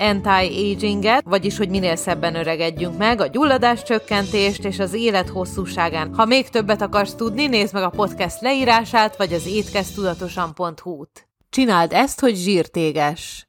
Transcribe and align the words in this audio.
anti-aginget, 0.00 1.24
vagyis 1.24 1.56
hogy 1.56 1.68
minél 1.68 1.96
szebben 1.96 2.34
öregedjünk 2.34 2.98
meg, 2.98 3.20
a 3.20 3.26
gyulladás 3.26 3.82
csökkentést 3.82 4.64
és 4.64 4.78
az 4.78 4.92
élet 4.92 5.28
hosszúságán. 5.28 6.14
Ha 6.14 6.24
még 6.24 6.48
többet 6.48 6.82
akarsz 6.82 7.14
tudni, 7.14 7.46
nézd 7.46 7.74
meg 7.74 7.82
a 7.82 7.90
podcast 7.90 8.40
leírását, 8.40 9.16
vagy 9.16 9.32
az 9.32 9.46
étkeztudatosan.hu-t. 9.46 11.28
Csináld 11.50 11.92
ezt, 11.92 12.20
hogy 12.20 12.36
zsírtéges. 12.36 13.48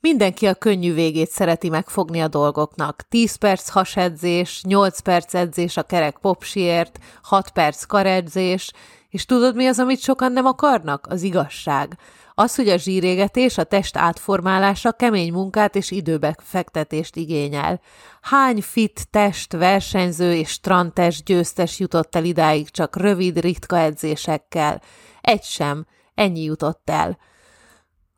Mindenki 0.00 0.46
a 0.46 0.54
könnyű 0.54 0.94
végét 0.94 1.30
szereti 1.30 1.68
megfogni 1.68 2.20
a 2.20 2.28
dolgoknak. 2.28 3.02
10 3.08 3.34
perc 3.34 3.68
hasedzés, 3.68 4.62
8 4.62 5.00
perc 5.00 5.34
edzés 5.34 5.76
a 5.76 5.82
kerek 5.82 6.18
popsiért, 6.18 6.98
6 7.22 7.50
perc 7.50 7.84
karedzés, 7.84 8.72
és 9.12 9.24
tudod 9.24 9.54
mi 9.54 9.66
az, 9.66 9.78
amit 9.78 10.00
sokan 10.00 10.32
nem 10.32 10.44
akarnak? 10.44 11.06
Az 11.08 11.22
igazság. 11.22 11.98
Az, 12.34 12.54
hogy 12.54 12.68
a 12.68 12.76
zsírégetés, 12.76 13.58
a 13.58 13.64
test 13.64 13.96
átformálása 13.96 14.92
kemény 14.92 15.32
munkát 15.32 15.76
és 15.76 15.90
időbefektetést 15.90 17.16
igényel. 17.16 17.80
Hány 18.20 18.62
fit 18.62 19.10
test, 19.10 19.52
versenyző 19.52 20.34
és 20.34 20.48
strandtest 20.48 21.24
győztes 21.24 21.78
jutott 21.78 22.16
el 22.16 22.24
idáig 22.24 22.70
csak 22.70 22.96
rövid, 22.96 23.40
ritka 23.40 23.78
edzésekkel? 23.78 24.82
Egy 25.20 25.42
sem. 25.42 25.86
Ennyi 26.14 26.42
jutott 26.42 26.90
el. 26.90 27.18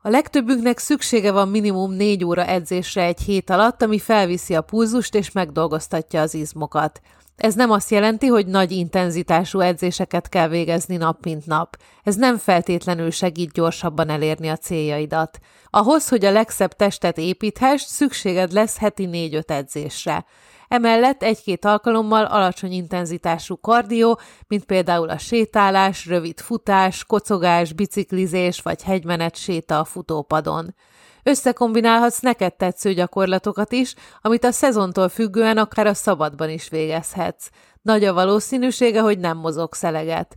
A 0.06 0.10
legtöbbünknek 0.10 0.78
szüksége 0.78 1.33
van 1.33 1.48
minimum 1.48 1.92
négy 1.92 2.24
óra 2.24 2.44
edzésre 2.44 3.02
egy 3.02 3.20
hét 3.20 3.50
alatt, 3.50 3.83
ami 3.83 3.98
felviszi 3.98 4.55
a 4.55 4.60
pulzust 4.60 5.14
és 5.14 5.33
megdolgoztatja 5.33 6.20
az 6.20 6.34
izmokat. 6.34 7.00
Ez 7.36 7.55
nem 7.55 7.70
azt 7.70 7.91
jelenti, 7.91 8.27
hogy 8.27 8.47
nagy 8.47 8.72
intenzitású 8.72 9.60
edzéseket 9.60 10.28
kell 10.28 10.48
végezni 10.48 10.97
nap 10.97 11.25
mint 11.25 11.47
nap. 11.47 11.77
Ez 12.02 12.14
nem 12.14 12.36
feltétlenül 12.36 13.10
segít 13.10 13.52
gyorsabban 13.52 14.08
elérni 14.08 14.48
a 14.48 14.56
céljaidat. 14.56 15.38
Ahhoz, 15.70 16.08
hogy 16.08 16.25
a 16.25 16.32
legszebb 16.32 16.72
testet 16.72 17.19
építhess, 17.19 17.82
szükséged 17.82 18.52
lesz 18.52 18.78
heti 18.78 19.06
négy-öt 19.06 19.50
edzésre. 19.50 20.25
Emellett 20.75 21.22
egy-két 21.22 21.64
alkalommal 21.64 22.25
alacsony 22.25 22.72
intenzitású 22.72 23.61
kardió, 23.61 24.20
mint 24.48 24.64
például 24.64 25.08
a 25.08 25.19
sétálás, 25.19 26.06
rövid 26.06 26.41
futás, 26.41 27.05
kocogás, 27.05 27.72
biciklizés 27.72 28.61
vagy 28.61 28.83
hegymenet 28.83 29.36
séta 29.36 29.78
a 29.78 29.84
futópadon. 29.84 30.75
Összekombinálhatsz 31.22 32.20
neked 32.20 32.55
tetsző 32.55 32.92
gyakorlatokat 32.92 33.72
is, 33.72 33.94
amit 34.20 34.44
a 34.44 34.50
szezontól 34.50 35.08
függően 35.08 35.58
akár 35.58 35.86
a 35.86 35.94
szabadban 35.94 36.50
is 36.50 36.69
végezhetsz. 36.69 37.48
Nagy 37.83 38.05
a 38.05 38.12
valószínűsége, 38.12 39.00
hogy 39.00 39.19
nem 39.19 39.36
mozogsz 39.36 39.84
eleget. 39.84 40.36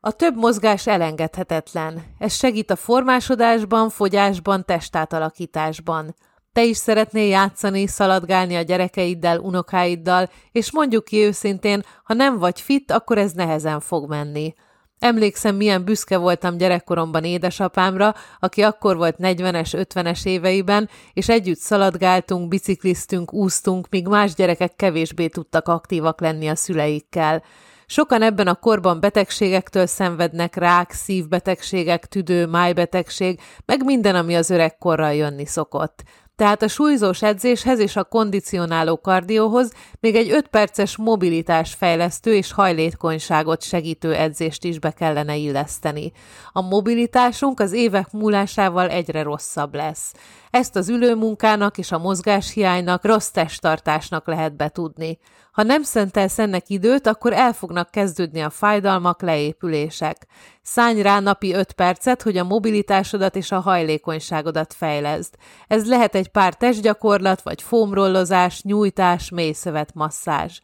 A 0.00 0.10
több 0.10 0.36
mozgás 0.36 0.86
elengedhetetlen. 0.86 2.04
Ez 2.18 2.34
segít 2.34 2.70
a 2.70 2.76
formásodásban, 2.76 3.90
fogyásban, 3.90 4.64
testátalakításban. 4.64 6.14
Te 6.56 6.64
is 6.64 6.76
szeretnél 6.76 7.28
játszani, 7.28 7.86
szaladgálni 7.86 8.56
a 8.56 8.62
gyerekeiddel, 8.62 9.38
unokáiddal, 9.38 10.30
és 10.52 10.72
mondjuk 10.72 11.04
ki 11.04 11.16
őszintén, 11.16 11.84
ha 12.04 12.14
nem 12.14 12.38
vagy 12.38 12.60
fit, 12.60 12.90
akkor 12.90 13.18
ez 13.18 13.32
nehezen 13.32 13.80
fog 13.80 14.08
menni. 14.08 14.54
Emlékszem, 14.98 15.56
milyen 15.56 15.84
büszke 15.84 16.16
voltam 16.16 16.56
gyerekkoromban 16.56 17.24
édesapámra, 17.24 18.14
aki 18.40 18.62
akkor 18.62 18.96
volt 18.96 19.16
40-es, 19.18 19.86
50-es 19.94 20.26
éveiben, 20.26 20.88
és 21.12 21.28
együtt 21.28 21.58
szaladgáltunk, 21.58 22.48
bicikliztünk, 22.48 23.32
úsztunk, 23.32 23.88
míg 23.90 24.06
más 24.06 24.34
gyerekek 24.34 24.76
kevésbé 24.76 25.26
tudtak 25.26 25.68
aktívak 25.68 26.20
lenni 26.20 26.48
a 26.48 26.54
szüleikkel. 26.54 27.42
Sokan 27.86 28.22
ebben 28.22 28.46
a 28.46 28.54
korban 28.54 29.00
betegségektől 29.00 29.86
szenvednek, 29.86 30.54
rák, 30.54 30.92
szívbetegségek, 30.92 32.06
tüdő, 32.06 32.46
májbetegség, 32.46 33.40
meg 33.64 33.84
minden, 33.84 34.14
ami 34.14 34.36
az 34.36 34.50
öregkorral 34.50 35.14
jönni 35.14 35.46
szokott. 35.46 36.02
Tehát 36.36 36.62
a 36.62 36.68
súlyzós 36.68 37.22
edzéshez 37.22 37.78
és 37.78 37.96
a 37.96 38.04
kondicionáló 38.04 39.00
kardióhoz 39.00 39.72
még 40.00 40.14
egy 40.14 40.30
5 40.30 40.46
perces 40.46 40.96
mobilitás 40.96 41.74
fejlesztő 41.74 42.34
és 42.34 42.52
hajlékonyságot 42.52 43.62
segítő 43.62 44.14
edzést 44.14 44.64
is 44.64 44.78
be 44.78 44.90
kellene 44.90 45.36
illeszteni. 45.36 46.12
A 46.52 46.60
mobilitásunk 46.60 47.60
az 47.60 47.72
évek 47.72 48.12
múlásával 48.12 48.88
egyre 48.88 49.22
rosszabb 49.22 49.74
lesz. 49.74 50.12
Ezt 50.50 50.76
az 50.76 50.88
ülőmunkának 50.88 51.78
és 51.78 51.92
a 51.92 51.98
mozgáshiánynak, 51.98 53.04
rossz 53.04 53.28
testtartásnak 53.28 54.26
lehet 54.26 54.56
betudni. 54.56 55.18
Ha 55.52 55.62
nem 55.62 55.82
szentelsz 55.82 56.38
ennek 56.38 56.68
időt, 56.68 57.06
akkor 57.06 57.32
el 57.32 57.52
fognak 57.52 57.90
kezdődni 57.90 58.40
a 58.40 58.50
fájdalmak, 58.50 59.22
leépülések. 59.22 60.26
Szállj 60.68 61.02
rá 61.02 61.20
napi 61.20 61.52
5 61.52 61.72
percet, 61.72 62.22
hogy 62.22 62.36
a 62.36 62.44
mobilitásodat 62.44 63.36
és 63.36 63.50
a 63.52 63.60
hajlékonyságodat 63.60 64.74
fejleszd. 64.74 65.34
Ez 65.66 65.88
lehet 65.88 66.14
egy 66.14 66.28
pár 66.28 66.54
testgyakorlat, 66.54 67.42
vagy 67.42 67.62
fómrollozás, 67.62 68.62
nyújtás, 68.62 69.30
mélyszövet 69.30 69.94
masszázs. 69.94 70.60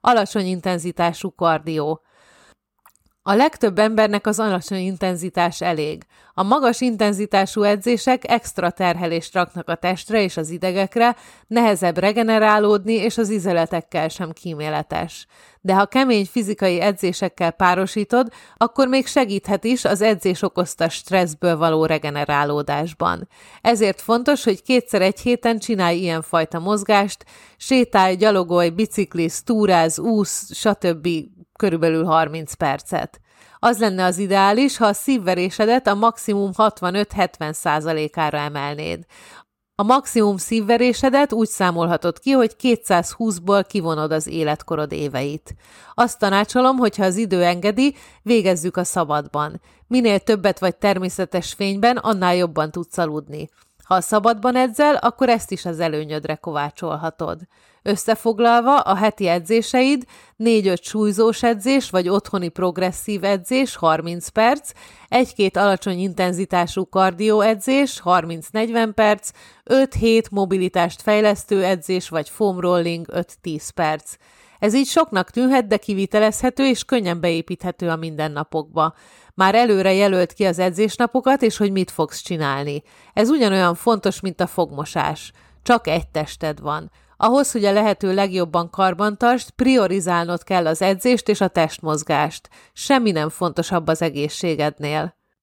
Alacsony 0.00 0.46
intenzitású 0.46 1.34
kardió. 1.34 2.00
A 3.22 3.34
legtöbb 3.34 3.78
embernek 3.78 4.26
az 4.26 4.40
alacsony 4.40 4.80
intenzitás 4.80 5.60
elég. 5.60 6.06
A 6.34 6.42
magas 6.42 6.80
intenzitású 6.80 7.62
edzések 7.62 8.30
extra 8.30 8.70
terhelést 8.70 9.34
raknak 9.34 9.68
a 9.68 9.74
testre 9.74 10.22
és 10.22 10.36
az 10.36 10.50
idegekre, 10.50 11.16
nehezebb 11.46 11.98
regenerálódni, 11.98 12.92
és 12.92 13.18
az 13.18 13.28
izeletekkel 13.28 14.08
sem 14.08 14.32
kíméletes. 14.32 15.26
De 15.66 15.74
ha 15.74 15.86
kemény 15.86 16.26
fizikai 16.26 16.80
edzésekkel 16.80 17.50
párosítod, 17.50 18.28
akkor 18.56 18.88
még 18.88 19.06
segíthet 19.06 19.64
is 19.64 19.84
az 19.84 20.00
edzés 20.00 20.42
okozta 20.42 20.88
stresszből 20.88 21.56
való 21.56 21.86
regenerálódásban. 21.86 23.28
Ezért 23.60 24.00
fontos, 24.00 24.44
hogy 24.44 24.62
kétszer 24.62 25.02
egy 25.02 25.20
héten 25.20 25.58
csinálj 25.58 25.96
ilyenfajta 25.96 26.58
mozgást, 26.58 27.24
sétálj, 27.56 28.16
gyalogolj, 28.16 28.68
bicikliz, 28.68 29.42
túráz, 29.42 29.98
úsz, 29.98 30.54
stb 30.54 31.08
körülbelül 31.58 32.04
30 32.04 32.54
percet. 32.54 33.20
Az 33.58 33.78
lenne 33.78 34.04
az 34.04 34.18
ideális, 34.18 34.76
ha 34.76 34.86
a 34.86 34.92
szívverésedet 34.92 35.86
a 35.86 35.94
maximum 35.94 36.50
65-70 36.56 37.52
százalékára 37.52 38.38
emelnéd. 38.38 39.04
A 39.78 39.82
maximum 39.82 40.36
szívverésedet 40.36 41.32
úgy 41.32 41.48
számolhatod 41.48 42.18
ki, 42.18 42.30
hogy 42.30 42.56
220-ból 42.62 43.64
kivonod 43.68 44.12
az 44.12 44.26
életkorod 44.26 44.92
éveit. 44.92 45.54
Azt 45.94 46.18
tanácsolom, 46.18 46.76
hogy 46.76 46.96
ha 46.96 47.04
az 47.04 47.16
idő 47.16 47.42
engedi, 47.42 47.94
végezzük 48.22 48.76
a 48.76 48.84
szabadban. 48.84 49.60
Minél 49.86 50.18
többet 50.18 50.58
vagy 50.58 50.76
természetes 50.76 51.52
fényben, 51.52 51.96
annál 51.96 52.34
jobban 52.34 52.70
tudsz 52.70 52.98
aludni. 52.98 53.48
Ha 53.86 53.94
a 53.94 54.00
szabadban 54.00 54.56
edzel, 54.56 54.94
akkor 54.94 55.28
ezt 55.28 55.50
is 55.50 55.64
az 55.64 55.80
előnyödre 55.80 56.34
kovácsolhatod. 56.34 57.40
Összefoglalva, 57.82 58.80
a 58.80 58.94
heti 58.94 59.28
edzéseid 59.28 60.04
4-5 60.38 60.82
súlyzós 60.82 61.42
edzés 61.42 61.90
vagy 61.90 62.08
otthoni 62.08 62.48
progresszív 62.48 63.24
edzés 63.24 63.76
30 63.76 64.28
perc, 64.28 64.70
egy-két 65.08 65.56
alacsony 65.56 65.98
intenzitású 65.98 66.88
kardió 66.88 67.40
edzés 67.40 68.00
30-40 68.04 68.90
perc, 68.94 69.30
5-7 69.64 70.30
mobilitást 70.30 71.02
fejlesztő 71.02 71.64
edzés 71.64 72.08
vagy 72.08 72.28
foam 72.28 72.60
rolling 72.60 73.06
5-10 73.42 73.68
perc. 73.74 74.16
Ez 74.58 74.74
így 74.74 74.86
soknak 74.86 75.30
tűnhet, 75.30 75.66
de 75.66 75.76
kivitelezhető 75.76 76.66
és 76.66 76.84
könnyen 76.84 77.20
beépíthető 77.20 77.88
a 77.88 77.96
mindennapokba. 77.96 78.94
Már 79.34 79.54
előre 79.54 79.92
jelölt 79.92 80.32
ki 80.32 80.44
az 80.44 80.58
edzésnapokat, 80.58 81.42
és 81.42 81.56
hogy 81.56 81.72
mit 81.72 81.90
fogsz 81.90 82.20
csinálni. 82.20 82.82
Ez 83.12 83.28
ugyanolyan 83.28 83.74
fontos, 83.74 84.20
mint 84.20 84.40
a 84.40 84.46
fogmosás. 84.46 85.32
Csak 85.62 85.86
egy 85.86 86.08
tested 86.08 86.60
van. 86.60 86.90
Ahhoz, 87.16 87.52
hogy 87.52 87.64
a 87.64 87.72
lehető 87.72 88.14
legjobban 88.14 88.70
karbantartsd, 88.70 89.50
priorizálnod 89.50 90.42
kell 90.42 90.66
az 90.66 90.82
edzést 90.82 91.28
és 91.28 91.40
a 91.40 91.48
testmozgást. 91.48 92.48
Semmi 92.72 93.10
nem 93.10 93.28
fontosabb 93.28 93.86
az 93.86 94.02
egészségednél. 94.02 95.16